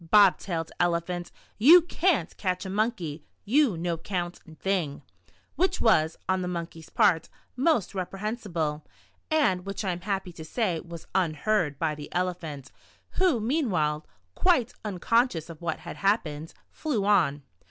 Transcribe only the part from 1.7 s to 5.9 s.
can't catch a Monkey, You' no count' thing"— which